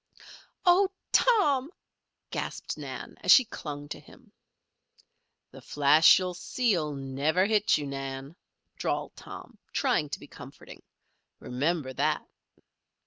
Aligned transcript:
"Oh, 0.65 0.89
Tom!" 1.11 1.69
gasped 2.31 2.75
Nan, 2.75 3.19
as 3.21 3.29
she 3.31 3.45
clung 3.45 3.87
to 3.89 3.99
him. 3.99 4.31
"The 5.51 5.61
flash 5.61 6.17
you 6.17 6.33
see'll 6.33 6.93
never 6.95 7.45
hit 7.45 7.77
you, 7.77 7.85
Nan," 7.85 8.35
drawled 8.77 9.15
Tom, 9.15 9.59
trying 9.73 10.09
to 10.09 10.19
be 10.19 10.25
comforting. 10.25 10.81
"Remember 11.39 11.93
that." 11.93 12.25